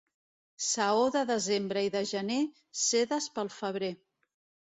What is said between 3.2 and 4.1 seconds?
pel febrer.